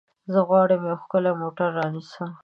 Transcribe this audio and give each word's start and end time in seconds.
زه 0.31 0.39
غواړم 0.47 0.81
چې 0.83 0.87
یو 0.89 1.01
ښکلی 1.03 1.31
موټر 1.41 1.69
رانیسم. 1.79 2.29